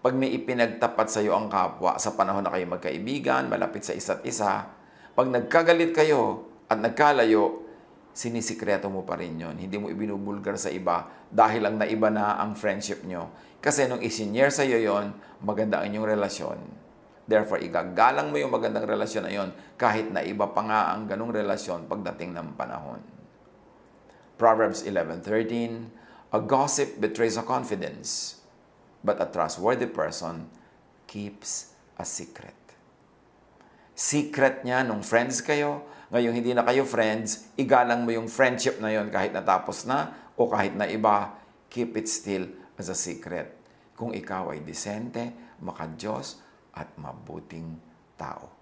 pag 0.04 0.20
may 0.20 0.36
ipinagtapat 0.36 1.08
sa 1.08 1.24
iyo 1.24 1.32
ang 1.32 1.48
kapwa 1.48 1.96
sa 1.96 2.12
panahon 2.12 2.44
na 2.44 2.52
kayo 2.52 2.68
magkaibigan, 2.68 3.48
malapit 3.48 3.88
sa 3.88 3.96
isa't 3.96 4.20
isa, 4.28 4.68
pag 5.16 5.28
nagkagalit 5.32 5.96
kayo 5.96 6.52
at 6.68 6.76
nagkalayo, 6.76 7.63
sinisikreto 8.14 8.88
mo 8.88 9.02
pa 9.02 9.18
rin 9.18 9.36
yon. 9.36 9.58
Hindi 9.58 9.76
mo 9.82 9.90
ibinubulgar 9.90 10.56
sa 10.56 10.70
iba 10.70 11.10
dahil 11.34 11.66
lang 11.66 11.82
naiba 11.82 12.14
na 12.14 12.38
ang 12.38 12.54
friendship 12.54 13.02
nyo. 13.04 13.34
Kasi 13.58 13.90
nung 13.90 14.00
isinyer 14.00 14.54
sa 14.54 14.62
iyo 14.62 14.78
yon, 14.78 15.12
maganda 15.42 15.82
ang 15.82 15.90
inyong 15.90 16.08
relasyon. 16.14 16.60
Therefore, 17.26 17.64
igagalang 17.64 18.30
mo 18.30 18.38
yung 18.38 18.54
magandang 18.54 18.86
relasyon 18.86 19.24
na 19.26 19.34
yon 19.34 19.50
kahit 19.80 20.12
na 20.14 20.22
iba 20.22 20.46
pa 20.52 20.62
nga 20.64 20.82
ang 20.94 21.10
ganong 21.10 21.34
relasyon 21.34 21.90
pagdating 21.90 22.36
ng 22.36 22.54
panahon. 22.54 23.00
Proverbs 24.38 24.84
11.13 24.86 26.36
A 26.36 26.40
gossip 26.42 27.00
betrays 27.00 27.38
a 27.40 27.46
confidence, 27.46 28.42
but 29.06 29.22
a 29.22 29.28
trustworthy 29.30 29.88
person 29.88 30.50
keeps 31.08 31.78
a 31.96 32.04
secret. 32.04 32.58
Secret 33.94 34.66
niya 34.66 34.82
nung 34.82 35.06
friends 35.06 35.40
kayo, 35.40 35.86
ngayon 36.14 36.34
hindi 36.38 36.54
na 36.54 36.62
kayo 36.62 36.86
friends, 36.86 37.50
igalang 37.58 38.06
mo 38.06 38.14
yung 38.14 38.30
friendship 38.30 38.78
na 38.78 38.94
yon 38.94 39.10
kahit 39.10 39.34
natapos 39.34 39.90
na 39.90 40.14
o 40.38 40.46
kahit 40.46 40.78
na 40.78 40.86
iba, 40.86 41.34
keep 41.74 41.98
it 41.98 42.06
still 42.06 42.46
as 42.78 42.86
a 42.86 42.94
secret. 42.94 43.58
Kung 43.98 44.14
ikaw 44.14 44.54
ay 44.54 44.62
disente, 44.62 45.34
makadiyos, 45.58 46.38
at 46.78 46.94
mabuting 47.02 47.82
tao. 48.14 48.54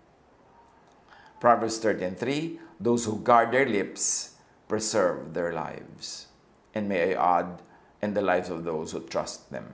Proverbs 1.43 1.75
13.3 1.83 2.79
Those 2.79 3.03
who 3.07 3.19
guard 3.19 3.51
their 3.51 3.67
lips 3.67 4.35
preserve 4.71 5.35
their 5.35 5.51
lives 5.51 6.31
and 6.71 6.87
may 6.87 7.11
I 7.11 7.19
add, 7.19 7.59
and 7.99 8.15
the 8.15 8.23
lives 8.23 8.47
of 8.47 8.63
those 8.63 8.95
who 8.95 9.03
trust 9.05 9.51
them. 9.51 9.67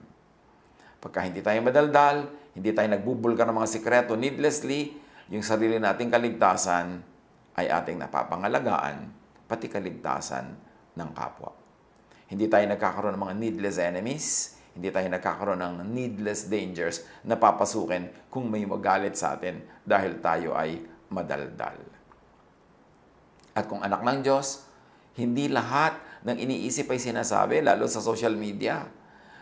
Pagka 0.97 1.23
hindi 1.23 1.45
tayo 1.45 1.61
madaldal, 1.61 2.25
hindi 2.57 2.73
tayo 2.73 2.89
nagbubulgar 2.89 3.45
ng 3.45 3.53
mga 3.53 3.69
sikreto 3.69 4.17
needlessly, 4.17 4.97
yung 5.29 5.45
sarili 5.45 5.77
nating 5.77 6.09
kaligtasan 6.09 7.05
ay 7.57 7.67
ating 7.73 7.97
napapangalagaan, 7.97 9.09
pati 9.49 9.65
kaligtasan 9.65 10.45
ng 10.93 11.09
kapwa. 11.17 11.51
Hindi 12.29 12.45
tayo 12.45 12.69
nagkakaroon 12.69 13.17
ng 13.17 13.23
mga 13.23 13.35
needless 13.35 13.77
enemies, 13.81 14.27
hindi 14.77 14.93
tayo 14.93 15.09
nagkakaroon 15.09 15.57
ng 15.57 15.89
needless 15.89 16.45
dangers 16.45 17.01
na 17.25 17.33
papasukin 17.33 18.13
kung 18.29 18.45
may 18.45 18.61
magalit 18.61 19.17
sa 19.17 19.33
atin 19.33 19.65
dahil 19.81 20.21
tayo 20.21 20.53
ay 20.53 20.77
madaldal. 21.09 21.81
At 23.57 23.65
kung 23.65 23.81
anak 23.81 24.05
ng 24.05 24.21
Diyos, 24.21 24.69
hindi 25.17 25.49
lahat 25.49 25.97
ng 26.21 26.37
iniisip 26.37 26.93
ay 26.93 27.01
sinasabi, 27.01 27.65
lalo 27.65 27.89
sa 27.89 28.05
social 28.05 28.37
media. 28.37 28.85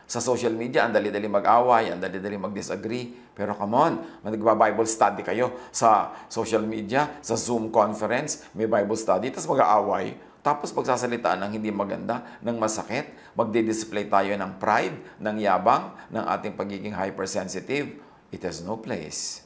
Sa 0.05 0.21
social 0.21 0.53
media, 0.53 0.85
ang 0.85 0.93
dali-dali 0.93 1.25
mag-away, 1.25 1.89
ang 1.89 1.97
dali-dali 1.97 2.37
mag-disagree. 2.37 3.33
Pero 3.33 3.57
come 3.57 3.75
on, 3.75 3.93
nagba-Bible 4.21 4.85
study 4.85 5.25
kayo 5.25 5.57
sa 5.73 6.13
social 6.29 6.61
media, 6.61 7.17
sa 7.25 7.33
Zoom 7.33 7.73
conference, 7.73 8.45
may 8.53 8.69
Bible 8.69 8.95
study, 8.95 9.33
tapos 9.33 9.49
mag-aaway. 9.49 10.13
Tapos 10.45 10.69
pagsasalitaan 10.69 11.41
ng 11.41 11.51
hindi 11.57 11.73
maganda, 11.73 12.37
ng 12.45 12.53
masakit, 12.61 13.09
magdi-display 13.33 14.05
tayo 14.05 14.29
ng 14.29 14.61
pride, 14.61 15.17
ng 15.17 15.35
yabang, 15.41 15.89
ng 16.13 16.21
ating 16.21 16.53
pagiging 16.53 16.93
hypersensitive. 16.93 17.97
It 18.29 18.45
has 18.45 18.61
no 18.61 18.77
place 18.77 19.41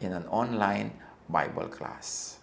in 0.00 0.16
an 0.16 0.24
online 0.32 0.96
Bible 1.28 1.68
class. 1.68 2.40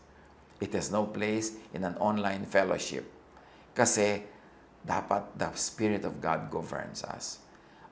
It 0.61 0.77
has 0.77 0.93
no 0.93 1.09
place 1.09 1.57
in 1.73 1.81
an 1.81 1.97
online 1.97 2.45
fellowship 2.45 3.05
kasi 3.73 4.25
dapat 4.81 5.33
the 5.37 5.49
Spirit 5.57 6.05
of 6.05 6.17
God 6.21 6.49
governs 6.53 7.01
us. 7.01 7.41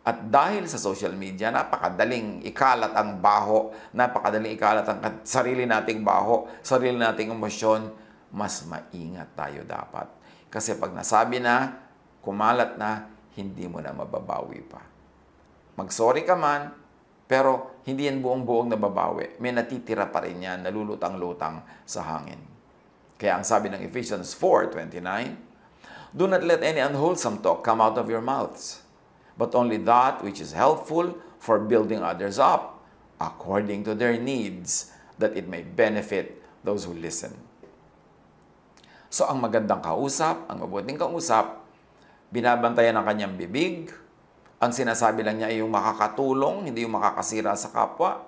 At 0.06 0.30
dahil 0.30 0.70
sa 0.70 0.78
social 0.78 1.18
media, 1.18 1.50
napakadaling 1.50 2.46
ikalat 2.46 2.94
ang 2.94 3.18
baho, 3.18 3.74
napakadaling 3.98 4.54
ikalat 4.54 4.86
ang 4.86 5.26
sarili 5.26 5.66
nating 5.66 6.06
baho, 6.06 6.46
sarili 6.62 6.94
nating 6.94 7.34
emosyon, 7.34 7.90
mas 8.30 8.62
maingat 8.70 9.34
tayo 9.34 9.66
dapat. 9.66 10.06
Kasi 10.54 10.78
pag 10.78 10.94
nasabi 10.94 11.42
na, 11.42 11.82
kumalat 12.22 12.78
na, 12.78 13.10
hindi 13.34 13.66
mo 13.66 13.82
na 13.82 13.98
mababawi 13.98 14.62
pa. 14.70 14.86
Magsorry 15.74 16.22
ka 16.22 16.38
man, 16.38 16.70
pero 17.26 17.82
hindi 17.90 18.06
yan 18.06 18.22
buong-buong 18.22 18.78
nababawi. 18.78 19.42
May 19.42 19.58
natitira 19.58 20.06
pa 20.06 20.22
rin 20.22 20.38
yan, 20.38 20.62
nalulutang-lutang 20.70 21.66
sa 21.82 22.06
hangin. 22.06 22.40
Kaya 23.18 23.42
ang 23.42 23.46
sabi 23.48 23.74
ng 23.74 23.82
Ephesians 23.82 24.38
4.29, 24.38 26.14
Do 26.14 26.30
not 26.30 26.46
let 26.46 26.62
any 26.62 26.80
unwholesome 26.80 27.42
talk 27.42 27.66
come 27.66 27.82
out 27.82 27.98
of 27.98 28.08
your 28.08 28.22
mouths, 28.22 28.85
but 29.36 29.56
only 29.56 29.80
that 29.84 30.24
which 30.24 30.40
is 30.40 30.56
helpful 30.56 31.16
for 31.40 31.60
building 31.60 32.02
others 32.02 32.40
up, 32.40 32.84
according 33.20 33.84
to 33.86 33.94
their 33.96 34.16
needs, 34.16 34.92
that 35.20 35.36
it 35.36 35.48
may 35.48 35.64
benefit 35.64 36.42
those 36.64 36.88
who 36.88 36.96
listen. 36.96 37.36
So 39.12 39.28
ang 39.30 39.40
magandang 39.40 39.80
kausap, 39.80 40.50
ang 40.52 40.60
mabuting 40.66 41.00
kausap, 41.00 41.64
binabantayan 42.34 43.00
ang 43.00 43.08
kanyang 43.08 43.40
bibig, 43.40 43.94
ang 44.60 44.72
sinasabi 44.72 45.24
lang 45.24 45.40
niya 45.40 45.52
ay 45.52 45.64
yung 45.64 45.72
makakatulong, 45.72 46.72
hindi 46.72 46.84
yung 46.88 46.96
makakasira 46.96 47.56
sa 47.56 47.72
kapwa. 47.72 48.24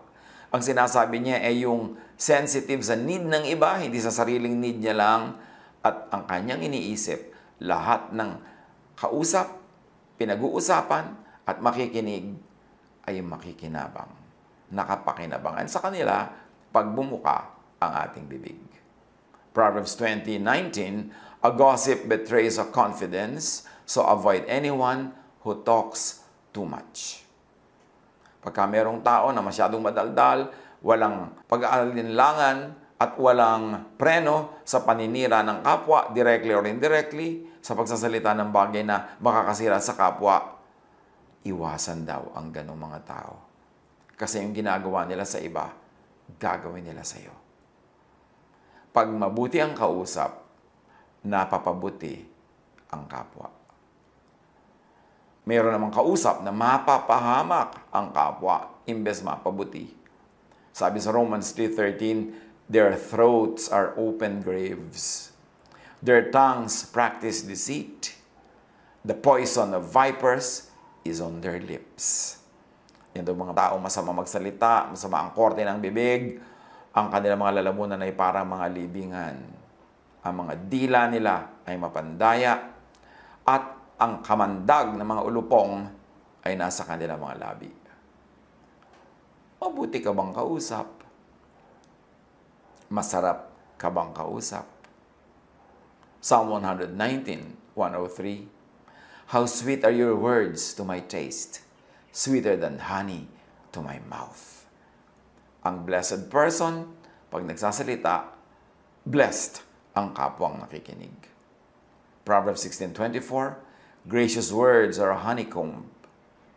Ang 0.52 0.64
sinasabi 0.64 1.20
niya 1.20 1.44
ay 1.44 1.68
yung 1.68 2.00
sensitive 2.16 2.84
sa 2.84 2.96
need 2.96 3.24
ng 3.24 3.48
iba, 3.52 3.76
hindi 3.80 4.00
sa 4.00 4.12
sariling 4.12 4.56
need 4.60 4.80
niya 4.80 4.96
lang. 4.96 5.36
At 5.84 6.08
ang 6.12 6.24
kanyang 6.28 6.64
iniisip 6.68 7.36
lahat 7.64 8.12
ng 8.16 8.40
kausap, 8.96 9.67
pinag-uusapan, 10.18 11.06
at 11.48 11.64
makikinig 11.64 12.36
ay 13.08 13.24
makikinabang. 13.24 14.12
Nakapakinabangan 14.68 15.72
sa 15.72 15.80
kanila 15.80 16.28
pag 16.76 16.92
bumuka 16.92 17.56
ang 17.80 17.94
ating 18.04 18.28
bibig. 18.28 18.60
Proverbs 19.56 19.96
20:19, 19.96 21.40
A 21.46 21.54
gossip 21.54 22.10
betrays 22.10 22.60
a 22.60 22.68
confidence, 22.68 23.64
so 23.88 24.04
avoid 24.04 24.44
anyone 24.50 25.14
who 25.46 25.64
talks 25.64 26.26
too 26.52 26.66
much. 26.66 27.24
Pagka 28.42 28.66
merong 28.68 29.00
tao 29.06 29.30
na 29.32 29.40
masyadong 29.40 29.80
madaldal, 29.80 30.50
walang 30.82 31.32
pag-aalinlangan, 31.46 32.74
at 32.98 33.14
walang 33.22 33.94
preno 33.94 34.58
sa 34.66 34.82
paninira 34.82 35.46
ng 35.46 35.62
kapwa, 35.62 36.10
directly 36.18 36.50
or 36.50 36.66
indirectly, 36.66 37.46
sa 37.68 37.76
pagsasalita 37.76 38.32
ng 38.32 38.48
bagay 38.48 38.88
na 38.88 39.20
makakasira 39.20 39.76
sa 39.84 39.92
kapwa, 39.92 40.56
iwasan 41.44 42.08
daw 42.08 42.32
ang 42.32 42.48
ganong 42.48 42.80
mga 42.80 43.00
tao. 43.04 43.44
Kasi 44.16 44.40
yung 44.40 44.56
ginagawa 44.56 45.04
nila 45.04 45.28
sa 45.28 45.44
iba, 45.44 45.76
gagawin 46.40 46.88
nila 46.88 47.04
sa 47.04 47.20
iyo. 47.20 47.36
Pag 48.96 49.12
mabuti 49.12 49.60
ang 49.60 49.76
kausap, 49.76 50.48
napapabuti 51.28 52.24
ang 52.88 53.04
kapwa. 53.04 53.52
Mayroon 55.44 55.76
namang 55.76 55.92
kausap 55.92 56.48
na 56.48 56.56
mapapahamak 56.56 57.92
ang 57.92 58.16
kapwa 58.16 58.80
imbes 58.88 59.20
mapabuti. 59.28 59.92
Sabi 60.72 61.04
sa 61.04 61.12
Romans 61.12 61.52
3.13, 61.52 62.72
Their 62.72 62.96
throats 62.96 63.68
are 63.68 63.92
open 64.00 64.40
graves. 64.40 65.36
Their 65.98 66.30
tongues 66.30 66.86
practice 66.86 67.42
deceit. 67.42 68.14
The 69.02 69.18
poison 69.18 69.74
of 69.74 69.90
vipers 69.90 70.70
is 71.02 71.24
on 71.24 71.42
their 71.42 71.58
lips. 71.58 72.38
Yan 73.18 73.26
mga 73.26 73.56
tao 73.58 73.76
masama 73.82 74.14
magsalita, 74.14 74.94
masama 74.94 75.26
ang 75.26 75.34
korte 75.34 75.66
ng 75.66 75.82
bibig, 75.82 76.38
ang 76.94 77.10
kanilang 77.10 77.42
mga 77.42 77.64
lalamunan 77.64 77.98
ay 78.06 78.14
parang 78.14 78.46
mga 78.46 78.66
libingan. 78.70 79.38
Ang 80.22 80.34
mga 80.46 80.54
dila 80.70 81.02
nila 81.10 81.66
ay 81.66 81.82
mapandaya, 81.82 82.78
at 83.48 83.66
ang 83.98 84.22
kamandag 84.22 84.94
ng 84.94 85.08
mga 85.08 85.22
ulupong 85.26 85.90
ay 86.46 86.54
nasa 86.54 86.86
kanilang 86.86 87.18
mga 87.18 87.36
labi. 87.42 87.72
Mabuti 89.58 89.98
ka 89.98 90.14
bang 90.14 90.30
kausap? 90.36 90.86
Masarap 92.94 93.50
ka 93.82 93.90
bang 93.90 94.14
kausap? 94.14 94.77
Psalm 96.20 96.50
119, 96.50 96.98
103. 97.76 98.48
How 99.28 99.46
sweet 99.46 99.86
are 99.86 99.92
your 99.92 100.16
words 100.16 100.74
to 100.74 100.84
my 100.84 101.00
taste, 101.00 101.62
sweeter 102.12 102.58
than 102.58 102.80
honey 102.80 103.28
to 103.72 103.82
my 103.86 104.02
mouth. 104.10 104.66
Ang 105.62 105.86
blessed 105.86 106.34
person, 106.34 106.90
pag 107.30 107.46
nagsasalita, 107.46 108.34
blessed 109.06 109.62
ang 109.94 110.18
kapwang 110.18 110.58
nakikinig. 110.58 111.30
Proverbs 112.26 112.66
16.24, 112.66 114.10
Gracious 114.10 114.50
words 114.50 114.98
are 114.98 115.14
a 115.14 115.22
honeycomb, 115.22 115.86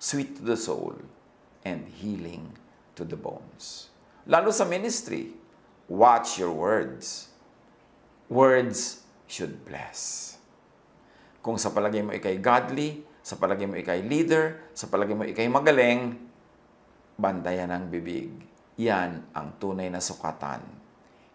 sweet 0.01 0.41
to 0.41 0.43
the 0.43 0.57
soul, 0.57 0.97
and 1.69 1.85
healing 2.01 2.57
to 2.97 3.05
the 3.05 3.19
bones. 3.19 3.93
Lalo 4.25 4.55
sa 4.55 4.65
ministry, 4.65 5.37
watch 5.85 6.41
your 6.41 6.55
words. 6.55 7.29
Words 8.31 9.05
should 9.31 9.63
bless. 9.63 10.35
Kung 11.41 11.57
sa 11.57 11.71
palagay 11.71 12.03
mo 12.03 12.11
ikay 12.11 12.43
godly, 12.43 13.07
sa 13.23 13.39
palagay 13.39 13.65
mo 13.65 13.79
ikay 13.79 14.03
leader, 14.05 14.59
sa 14.75 14.91
palagay 14.91 15.15
mo 15.15 15.25
ikay 15.25 15.47
magaling, 15.47 16.19
bantayan 17.15 17.71
ang 17.71 17.87
bibig. 17.89 18.29
Yan 18.77 19.25
ang 19.33 19.57
tunay 19.63 19.87
na 19.89 20.03
sukatan. 20.03 20.61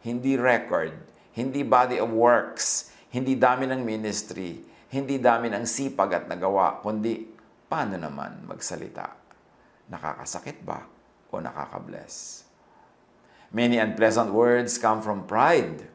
Hindi 0.03 0.37
record, 0.37 0.93
hindi 1.33 1.63
body 1.65 1.97
of 2.03 2.11
works, 2.13 2.93
hindi 3.09 3.39
dami 3.39 3.65
ng 3.65 3.81
ministry, 3.81 4.61
hindi 4.91 5.17
dami 5.17 5.49
ng 5.49 5.65
sipag 5.65 6.11
at 6.13 6.25
nagawa, 6.29 6.83
kundi 6.83 7.25
paano 7.65 7.97
naman 7.97 8.45
magsalita. 8.45 9.09
Nakakasakit 9.89 10.61
ba 10.61 10.85
o 11.31 11.41
nakakabless? 11.41 12.45
Many 13.55 13.79
unpleasant 13.79 14.33
words 14.33 14.77
come 14.77 14.99
from 14.99 15.23
pride, 15.29 15.94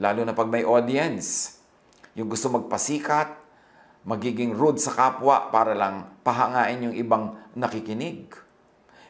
lalo 0.00 0.24
na 0.24 0.36
pag 0.36 0.48
may 0.48 0.64
audience. 0.64 1.58
Yung 2.16 2.28
gusto 2.28 2.52
magpasikat, 2.52 3.32
magiging 4.02 4.52
rude 4.52 4.82
sa 4.82 4.92
kapwa 4.92 5.52
para 5.52 5.72
lang 5.72 6.10
pahangain 6.26 6.90
yung 6.90 6.96
ibang 6.96 7.38
nakikinig. 7.54 8.34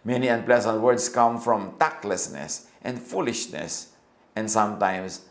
Many 0.03 0.27
unpleasant 0.27 0.83
words 0.83 1.07
come 1.07 1.39
from 1.39 1.79
tactlessness 1.79 2.67
and 2.83 2.99
foolishness 2.99 3.95
and 4.35 4.51
sometimes 4.51 5.27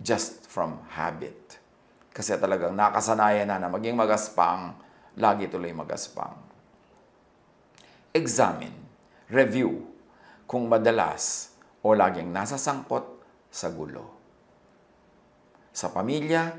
just 0.00 0.48
from 0.48 0.80
habit. 0.96 1.60
Kasi 2.16 2.32
talagang 2.40 2.72
nakasanayan 2.72 3.52
na 3.52 3.60
na 3.60 3.68
maging 3.68 3.92
magaspang, 3.92 4.72
lagi 5.20 5.52
tuloy 5.52 5.76
magaspang. 5.76 6.32
Examine, 8.16 8.72
review, 9.28 9.84
kung 10.48 10.64
madalas 10.64 11.52
o 11.84 11.92
laging 11.92 12.32
nasa 12.32 12.56
sangkot 12.56 13.04
sa 13.52 13.68
gulo. 13.68 14.15
Sa 15.76 15.92
pamilya, 15.92 16.56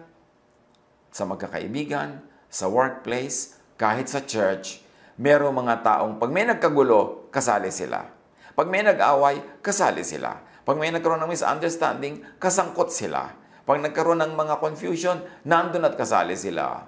sa 1.10 1.26
magkakaibigan, 1.26 2.22
sa 2.54 2.70
workplace, 2.70 3.58
kahit 3.74 4.06
sa 4.06 4.22
church, 4.22 4.86
merong 5.18 5.58
mga 5.58 5.82
taong 5.82 6.22
pag 6.22 6.30
may 6.30 6.46
nagkagulo, 6.46 7.26
kasali 7.34 7.74
sila. 7.74 8.06
Pag 8.54 8.70
may 8.70 8.86
nag-away, 8.86 9.42
kasali 9.66 10.06
sila. 10.06 10.38
Pag 10.62 10.78
may 10.78 10.94
nagkaroon 10.94 11.26
ng 11.26 11.34
misunderstanding, 11.34 12.22
kasangkot 12.38 12.94
sila. 12.94 13.34
Pag 13.66 13.82
nagkaroon 13.82 14.22
ng 14.22 14.34
mga 14.38 14.62
confusion, 14.62 15.18
nandun 15.50 15.90
at 15.90 15.98
kasali 15.98 16.38
sila. 16.38 16.86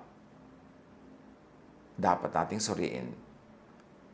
Dapat 1.98 2.30
nating 2.30 2.62
suriin. 2.62 3.10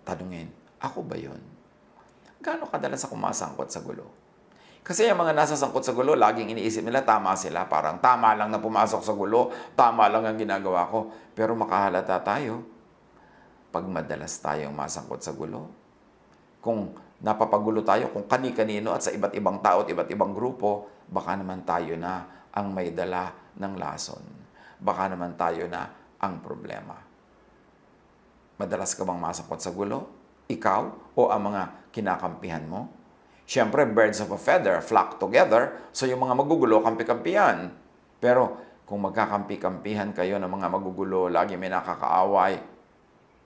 Tanungin, 0.07 0.55
ako 0.79 1.03
ba 1.03 1.19
yun? 1.19 1.43
Gaano 2.39 2.71
kadalas 2.71 3.03
ako 3.03 3.19
masangkot 3.19 3.67
sa 3.67 3.83
gulo? 3.83 4.24
Kasi 4.85 5.09
yung 5.09 5.17
mga 5.17 5.33
nasa 5.33 5.57
sangkot 5.57 5.81
sa 5.81 5.97
gulo, 5.97 6.13
laging 6.13 6.53
iniisip 6.53 6.85
nila 6.85 7.01
tama 7.01 7.33
sila. 7.33 7.65
Parang 7.65 7.97
tama 7.97 8.37
lang 8.37 8.53
na 8.53 8.61
pumasok 8.61 9.01
sa 9.01 9.17
gulo, 9.17 9.49
tama 9.73 10.05
lang 10.13 10.29
ang 10.29 10.37
ginagawa 10.37 10.85
ko. 10.85 11.09
Pero 11.33 11.57
makahalata 11.57 12.21
tayo 12.21 12.61
pag 13.73 13.81
madalas 13.89 14.37
tayong 14.37 14.77
masangkot 14.77 15.25
sa 15.25 15.33
gulo. 15.33 15.73
Kung 16.61 16.93
napapagulo 17.17 17.81
tayo 17.81 18.13
kung 18.13 18.29
kani-kanino 18.29 18.93
at 18.93 19.01
sa 19.01 19.09
iba't 19.09 19.33
ibang 19.33 19.57
tao 19.57 19.81
at 19.81 19.89
iba't 19.89 20.05
ibang 20.13 20.37
grupo, 20.37 20.85
baka 21.09 21.33
naman 21.33 21.65
tayo 21.65 21.97
na 21.97 22.45
ang 22.53 22.69
may 22.69 22.93
dala 22.93 23.33
ng 23.57 23.73
lason. 23.81 24.21
Baka 24.77 25.09
naman 25.09 25.33
tayo 25.33 25.65
na 25.65 25.89
ang 26.21 26.45
problema. 26.45 26.93
Madalas 28.61 28.93
ka 28.93 29.01
bang 29.01 29.17
masakot 29.17 29.57
sa 29.57 29.73
gulo? 29.73 30.07
Ikaw 30.45 30.81
o 31.17 31.33
ang 31.33 31.41
mga 31.49 31.89
kinakampihan 31.89 32.63
mo? 32.69 32.94
Siyempre, 33.45 33.85
birds 33.85 34.17
of 34.25 34.33
a 34.33 34.39
feather 34.41 34.81
flock 34.81 35.21
together, 35.21 35.89
so 35.93 36.09
yung 36.09 36.25
mga 36.25 36.33
magugulo, 36.33 36.81
kampi-kampihan. 36.81 37.69
Pero 38.17 38.57
kung 38.89 39.05
magkakampi-kampihan 39.05 40.17
kayo 40.17 40.41
ng 40.41 40.49
mga 40.49 40.67
magugulo, 40.69 41.29
lagi 41.29 41.53
may 41.53 41.69
nakakaaway, 41.69 42.57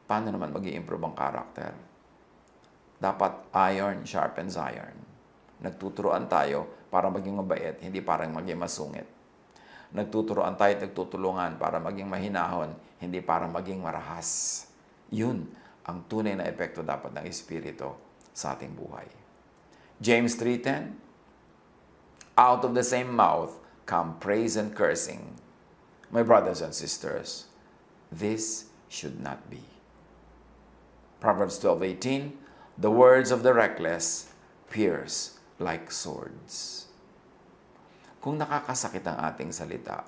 paano 0.08 0.32
naman 0.32 0.56
mag 0.56 0.64
improve 0.64 1.04
ang 1.04 1.16
karakter? 1.16 1.72
Dapat 3.00 3.52
iron 3.76 4.08
sharpens 4.08 4.56
iron. 4.56 4.96
Nagtuturoan 5.60 6.32
tayo 6.32 6.88
para 6.88 7.12
maging 7.12 7.36
mabait, 7.36 7.76
hindi 7.84 8.00
para 8.00 8.24
maging 8.24 8.60
masungit. 8.60 9.08
Nagtuturoan 9.92 10.56
tayo 10.56 10.80
at 10.80 10.82
nagtutulungan 10.88 11.52
para 11.60 11.84
maging 11.84 12.08
mahinahon, 12.08 12.72
hindi 13.04 13.20
para 13.20 13.52
maging 13.52 13.84
marahas. 13.84 14.64
Yun 15.12 15.44
ang 15.84 16.08
tunay 16.08 16.40
na 16.40 16.48
epekto 16.48 16.86
dapat 16.86 17.12
ng 17.20 17.26
Espiritu 17.28 17.92
sa 18.32 18.56
ating 18.56 18.72
buhay. 18.72 19.19
James 20.00 20.40
3.10 20.40 20.96
Out 22.40 22.64
of 22.64 22.72
the 22.72 22.88
same 22.88 23.12
mouth 23.12 23.60
come 23.84 24.16
praise 24.24 24.56
and 24.56 24.72
cursing. 24.72 25.36
My 26.08 26.24
brothers 26.24 26.64
and 26.64 26.72
sisters, 26.72 27.52
this 28.08 28.72
should 28.88 29.20
not 29.20 29.52
be. 29.52 29.60
Proverbs 31.20 31.60
12.18 31.60 32.32
The 32.80 32.88
words 32.88 33.28
of 33.28 33.44
the 33.44 33.52
reckless 33.52 34.32
pierce 34.72 35.36
like 35.60 35.92
swords. 35.92 36.88
Kung 38.24 38.40
nakakasakit 38.40 39.04
ang 39.04 39.20
ating 39.20 39.52
salita, 39.52 40.08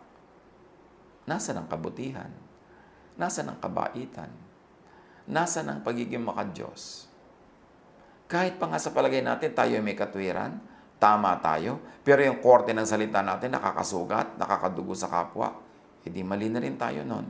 nasa 1.27 1.51
ng 1.51 1.67
kabutihan? 1.67 2.32
Nasa 3.19 3.43
ng 3.43 3.60
kabaitan? 3.60 4.32
Nasa 5.27 5.67
ng 5.67 5.84
pagiging 5.84 6.23
makadiyos? 6.23 7.11
Kahit 8.32 8.56
pa 8.56 8.72
nga 8.72 8.80
sa 8.80 8.96
palagay 8.96 9.20
natin 9.20 9.52
tayo 9.52 9.76
may 9.84 9.91
katwiran, 9.91 10.56
tama 11.04 11.36
tayo, 11.44 11.84
pero 12.08 12.24
yung 12.24 12.39
korte 12.39 12.72
ng 12.72 12.88
salita 12.88 13.20
natin 13.20 13.52
nakakasugat, 13.52 14.39
nakakadugo 14.39 14.96
sa 14.96 15.12
kapwa, 15.12 15.60
hindi 16.08 16.24
mali 16.24 16.48
na 16.48 16.63
rin 16.63 16.80
tayo 16.80 17.04
nun. 17.04 17.28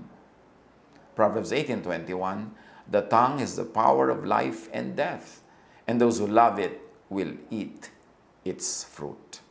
Proverbs 1.17 1.49
18.21 1.49 2.85
The 2.85 3.01
tongue 3.09 3.41
is 3.41 3.57
the 3.57 3.65
power 3.65 4.13
of 4.13 4.21
life 4.21 4.69
and 4.69 4.93
death, 4.93 5.41
and 5.89 5.97
those 5.97 6.21
who 6.21 6.29
love 6.29 6.61
it 6.61 6.77
will 7.09 7.33
eat 7.49 7.89
its 8.45 8.85
fruit 8.85 9.41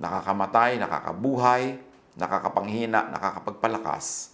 nakakamatay, 0.00 0.80
nakakabuhay, 0.80 1.76
nakakapanghina, 2.16 3.12
nakakapagpalakas 3.12 4.32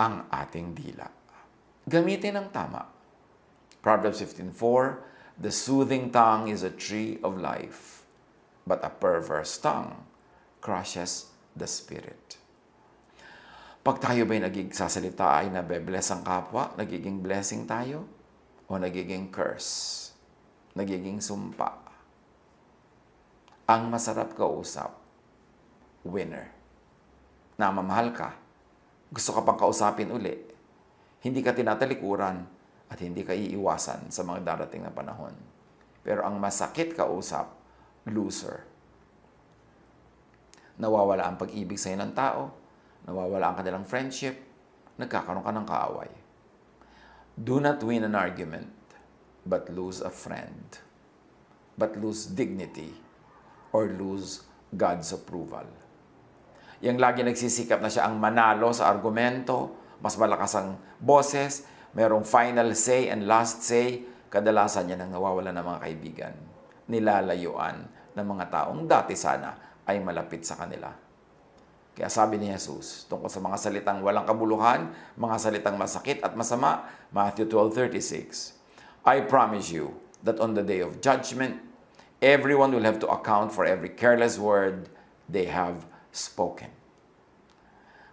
ang 0.00 0.26
ating 0.32 0.72
dila. 0.72 1.06
Gamitin 1.84 2.40
ang 2.40 2.48
tama. 2.48 2.93
Proverbs 3.84 4.24
15.4 4.24 5.44
The 5.44 5.52
soothing 5.52 6.08
tongue 6.08 6.48
is 6.48 6.64
a 6.64 6.72
tree 6.72 7.20
of 7.20 7.36
life, 7.36 8.08
but 8.64 8.80
a 8.80 8.88
perverse 8.88 9.60
tongue 9.60 10.08
crushes 10.64 11.28
the 11.52 11.68
spirit. 11.68 12.40
Pag 13.84 14.00
tayo 14.00 14.24
ba'y 14.24 14.40
nagigsasalita 14.40 15.36
ay 15.36 15.52
nabe-bless 15.52 16.16
ang 16.16 16.24
kapwa, 16.24 16.72
nagiging 16.80 17.20
blessing 17.20 17.68
tayo, 17.68 18.08
o 18.72 18.80
nagiging 18.80 19.28
curse, 19.28 20.08
nagiging 20.72 21.20
sumpa, 21.20 21.76
ang 23.68 23.92
masarap 23.92 24.32
kausap, 24.32 24.96
winner. 26.08 26.48
Namamahal 27.60 28.16
ka, 28.16 28.32
gusto 29.12 29.36
ka 29.36 29.44
pang 29.44 29.60
kausapin 29.60 30.08
uli, 30.08 30.40
hindi 31.20 31.44
ka 31.44 31.52
tinatalikuran 31.52 32.53
at 32.88 32.98
hindi 33.00 33.24
ka 33.24 33.32
iiwasan 33.32 34.12
sa 34.12 34.22
mga 34.22 34.44
darating 34.44 34.84
na 34.84 34.92
panahon. 34.92 35.34
Pero 36.04 36.22
ang 36.22 36.36
masakit 36.36 36.92
kausap, 36.92 37.48
loser. 38.08 38.68
Nawawala 40.76 41.24
ang 41.24 41.36
pag-ibig 41.40 41.80
sa'yo 41.80 41.96
ng 42.02 42.12
tao, 42.12 42.52
nawawala 43.08 43.54
ang 43.54 43.56
kanilang 43.56 43.86
friendship, 43.88 44.36
nagkakaroon 45.00 45.42
ka 45.46 45.52
ng 45.54 45.66
kaaway. 45.66 46.12
Do 47.34 47.58
not 47.58 47.82
win 47.82 48.06
an 48.06 48.14
argument, 48.14 48.70
but 49.42 49.66
lose 49.72 49.98
a 49.98 50.12
friend. 50.12 50.78
But 51.74 51.98
lose 51.98 52.30
dignity 52.30 52.94
or 53.74 53.90
lose 53.90 54.46
God's 54.70 55.10
approval. 55.10 55.66
Yung 56.78 57.00
lagi 57.00 57.26
nagsisikap 57.26 57.82
na 57.82 57.90
siya 57.90 58.06
ang 58.06 58.22
manalo 58.22 58.70
sa 58.70 58.86
argumento, 58.86 59.74
mas 59.98 60.14
malakas 60.14 60.54
ang 60.54 60.78
boses, 61.02 61.66
merong 61.94 62.26
final 62.26 62.74
say 62.74 63.08
and 63.08 63.24
last 63.24 63.62
say, 63.62 64.02
kadalasan 64.28 64.90
niya 64.90 64.98
nang 64.98 65.14
nawawala 65.14 65.54
ng 65.54 65.64
mga 65.64 65.80
kaibigan. 65.80 66.34
Nilalayuan 66.90 67.86
ng 68.14 68.26
mga 68.26 68.44
taong 68.50 68.84
dati 68.84 69.14
sana 69.14 69.80
ay 69.86 70.02
malapit 70.02 70.42
sa 70.42 70.58
kanila. 70.58 70.90
Kaya 71.94 72.10
sabi 72.10 72.42
ni 72.42 72.50
Jesus, 72.50 73.06
tungkol 73.06 73.30
sa 73.30 73.38
mga 73.38 73.54
salitang 73.54 74.02
walang 74.02 74.26
kabuluhan, 74.26 74.90
mga 75.14 75.36
salitang 75.38 75.78
masakit 75.78 76.18
at 76.26 76.34
masama, 76.34 76.90
Matthew 77.14 77.46
12.36, 77.46 78.58
I 79.06 79.22
promise 79.22 79.70
you 79.70 79.94
that 80.26 80.42
on 80.42 80.58
the 80.58 80.66
day 80.66 80.82
of 80.82 80.98
judgment, 80.98 81.62
everyone 82.18 82.74
will 82.74 82.82
have 82.82 82.98
to 82.98 83.06
account 83.06 83.54
for 83.54 83.62
every 83.62 83.94
careless 83.94 84.42
word 84.42 84.90
they 85.30 85.46
have 85.46 85.86
spoken. 86.10 86.74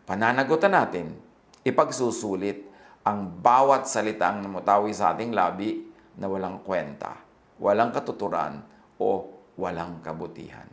Pananagutan 0.05 0.77
natin, 0.77 1.17
ipagsusulit 1.65 2.60
ang 3.01 3.41
bawat 3.41 3.89
salitang 3.89 4.45
namutawi 4.45 4.93
sa 4.93 5.17
ating 5.17 5.33
labi 5.33 5.81
na 6.21 6.29
walang 6.29 6.61
kwenta, 6.61 7.17
walang 7.57 7.89
katuturan, 7.89 8.61
o 9.01 9.25
walang 9.57 10.05
kabutihan. 10.05 10.69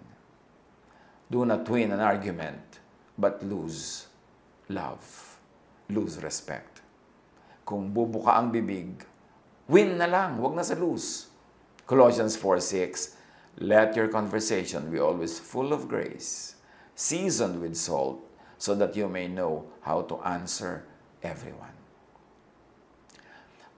Do 1.28 1.48
not 1.48 1.64
win 1.68 1.92
an 1.96 2.04
argument 2.04 2.80
but 3.16 3.40
lose 3.40 4.08
love, 4.68 5.40
lose 5.88 6.20
respect. 6.20 6.84
Kung 7.64 7.92
bubuka 7.92 8.36
ang 8.36 8.52
bibig, 8.52 9.04
win 9.68 9.96
na 9.96 10.08
lang, 10.08 10.36
wag 10.40 10.56
na 10.56 10.64
sa 10.64 10.76
lose. 10.76 11.32
Colossians 11.88 12.36
4:6 12.36 13.16
Let 13.58 13.96
your 13.96 14.12
conversation 14.12 14.92
be 14.92 15.00
always 15.00 15.40
full 15.40 15.72
of 15.72 15.88
grace, 15.88 16.54
seasoned 16.94 17.58
with 17.58 17.74
salt, 17.74 18.22
so 18.60 18.76
that 18.76 18.94
you 18.94 19.08
may 19.08 19.26
know 19.26 19.66
how 19.82 20.04
to 20.06 20.20
answer 20.22 20.84
everyone. 21.24 21.74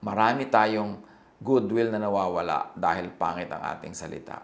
Marami 0.01 0.49
tayong 0.49 0.97
goodwill 1.37 1.93
na 1.93 2.01
nawawala 2.01 2.73
dahil 2.73 3.13
pangit 3.13 3.49
ang 3.53 3.61
ating 3.77 3.93
salita. 3.93 4.41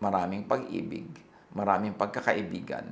Maraming 0.00 0.44
pag-ibig, 0.48 1.08
maraming 1.52 1.96
pagkakaibigan, 1.96 2.84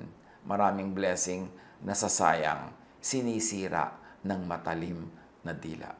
maraming 0.44 0.92
blessing 0.92 1.48
na 1.84 1.96
sasayang, 1.96 2.72
sinisira 3.00 3.92
ng 4.24 4.40
matalim 4.44 5.08
na 5.42 5.52
dila. 5.56 5.92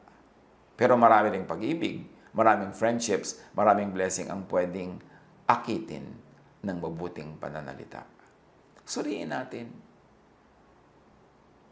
Pero 0.73 0.97
marami 0.97 1.33
ring 1.33 1.45
pag-ibig, 1.45 2.05
maraming 2.33 2.73
friendships, 2.73 3.41
maraming 3.53 3.93
blessing 3.93 4.29
ang 4.29 4.49
pwedeng 4.49 4.97
akitin 5.45 6.05
ng 6.63 6.77
mabuting 6.79 7.37
pananalita. 7.37 8.07
Suriin 8.85 9.29
natin. 9.29 9.69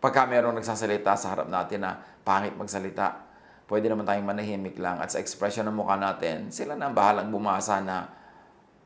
Pagka 0.01 0.25
mayroong 0.25 0.57
nagsasalita 0.57 1.13
sa 1.13 1.33
harap 1.37 1.47
natin 1.47 1.85
na 1.85 2.01
pangit 2.25 2.57
magsalita, 2.57 3.30
pwede 3.71 3.87
naman 3.87 4.03
tayong 4.03 4.27
manahimik 4.27 4.75
lang 4.75 4.99
at 4.99 5.15
sa 5.15 5.23
expression 5.23 5.63
ng 5.63 5.79
mukha 5.79 5.95
natin, 5.95 6.51
sila 6.51 6.75
na 6.75 6.91
ang 6.91 6.95
bahalang 6.95 7.31
bumasa 7.31 7.79
na 7.79 8.03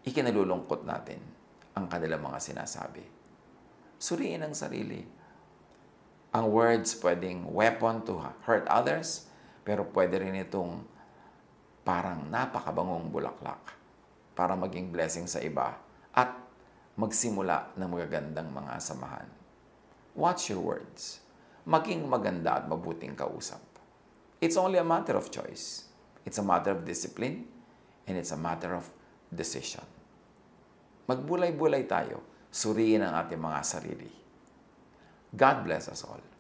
ikinalulungkot 0.06 0.86
natin 0.86 1.18
ang 1.74 1.90
kanilang 1.90 2.22
mga 2.22 2.38
sinasabi. 2.38 3.02
Suriin 3.98 4.46
ang 4.46 4.54
sarili. 4.54 5.02
Ang 6.38 6.46
words 6.54 6.94
pwedeng 7.02 7.50
weapon 7.50 8.06
to 8.06 8.22
hurt 8.46 8.70
others, 8.70 9.26
pero 9.66 9.90
pwede 9.90 10.22
rin 10.22 10.38
itong 10.38 10.86
parang 11.82 12.30
napakabangong 12.30 13.10
bulaklak 13.10 13.74
para 14.38 14.54
maging 14.54 14.94
blessing 14.94 15.26
sa 15.26 15.42
iba 15.42 15.82
at 16.14 16.30
magsimula 16.94 17.74
ng 17.74 17.90
magagandang 17.90 18.54
mga 18.54 18.74
samahan. 18.78 19.26
Watch 20.14 20.54
your 20.54 20.62
words. 20.62 21.26
Maging 21.66 22.06
maganda 22.06 22.62
at 22.62 22.70
mabuting 22.70 23.18
kausap. 23.18 23.75
It's 24.42 24.58
only 24.58 24.78
a 24.78 24.84
matter 24.84 25.16
of 25.16 25.32
choice. 25.32 25.86
It's 26.26 26.38
a 26.38 26.44
matter 26.44 26.72
of 26.72 26.84
discipline 26.84 27.46
and 28.08 28.18
it's 28.18 28.32
a 28.32 28.38
matter 28.38 28.74
of 28.74 28.90
decision. 29.30 29.84
Magbulay-bulay 31.06 31.86
tayo, 31.86 32.50
suriin 32.50 33.06
ang 33.06 33.14
ating 33.14 33.38
mga 33.38 33.60
sarili. 33.62 34.12
God 35.36 35.68
bless 35.68 35.86
us 35.88 36.02
all. 36.02 36.35